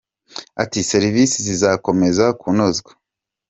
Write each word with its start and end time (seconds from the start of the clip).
Ati 0.63 0.79
serivisi 0.91 1.37
zizakomeza 1.47 2.25
kunozwa. 2.39 2.91